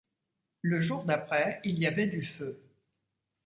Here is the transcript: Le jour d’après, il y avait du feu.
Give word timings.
Le 0.63 0.81
jour 0.81 1.05
d’après, 1.05 1.61
il 1.63 1.77
y 1.77 1.85
avait 1.85 2.07
du 2.07 2.23
feu. 2.23 2.59